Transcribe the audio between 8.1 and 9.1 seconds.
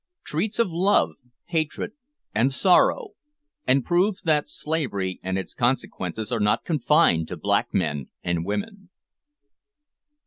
AND WOMEN.